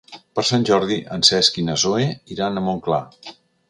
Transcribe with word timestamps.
Per 0.37 0.43
Sant 0.51 0.65
Jordi 0.69 0.97
en 1.17 1.27
Cesc 1.31 1.61
i 1.65 1.69
na 1.69 1.79
Zoè 1.85 2.11
iran 2.37 2.57
a 2.65 2.69
Montclar. 2.71 3.05